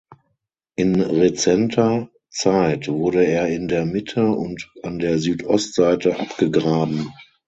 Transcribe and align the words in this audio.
In 0.77 0.99
rezenter 0.99 2.09
Zeit 2.31 2.87
wurde 2.87 3.23
er 3.23 3.49
in 3.49 3.67
der 3.67 3.85
Mitte 3.85 4.25
und 4.31 4.67
an 4.81 4.97
der 4.97 5.19
Südostseite 5.19 6.19
abgegraben. 6.19 7.09